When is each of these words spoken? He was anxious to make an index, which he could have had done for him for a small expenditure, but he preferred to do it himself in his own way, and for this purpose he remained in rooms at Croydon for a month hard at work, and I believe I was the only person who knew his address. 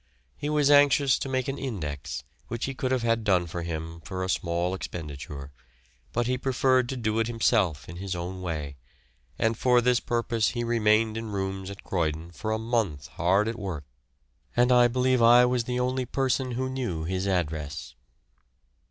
He 0.35 0.49
was 0.49 0.71
anxious 0.71 1.19
to 1.19 1.29
make 1.29 1.47
an 1.47 1.59
index, 1.59 2.23
which 2.47 2.65
he 2.65 2.73
could 2.73 2.91
have 2.91 3.03
had 3.03 3.23
done 3.23 3.45
for 3.45 3.61
him 3.61 4.01
for 4.03 4.23
a 4.23 4.29
small 4.31 4.73
expenditure, 4.73 5.51
but 6.11 6.25
he 6.25 6.39
preferred 6.39 6.89
to 6.89 6.97
do 6.97 7.19
it 7.19 7.27
himself 7.27 7.87
in 7.87 7.97
his 7.97 8.15
own 8.15 8.41
way, 8.41 8.77
and 9.37 9.55
for 9.55 9.79
this 9.79 9.99
purpose 9.99 10.49
he 10.57 10.63
remained 10.63 11.17
in 11.17 11.29
rooms 11.29 11.69
at 11.69 11.83
Croydon 11.83 12.31
for 12.31 12.51
a 12.51 12.57
month 12.57 13.09
hard 13.09 13.47
at 13.47 13.59
work, 13.59 13.85
and 14.57 14.71
I 14.71 14.87
believe 14.87 15.21
I 15.21 15.45
was 15.45 15.65
the 15.65 15.79
only 15.79 16.07
person 16.07 16.53
who 16.53 16.67
knew 16.67 17.03
his 17.03 17.27
address. 17.27 17.93